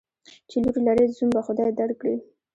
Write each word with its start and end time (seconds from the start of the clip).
چی 0.49 0.57
لور 0.63 0.75
لرې، 0.87 1.05
زوم 1.15 1.29
به 1.35 1.41
خدای 1.47 1.69
در 1.79 1.89
کړي. 1.99 2.15